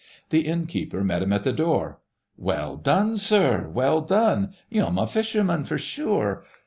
[0.31, 1.99] The inn keeper met him at the door:
[2.35, 3.69] "Well done, sir!
[3.71, 4.55] Well done!
[4.67, 6.43] Yu'm a fisherman, for sure!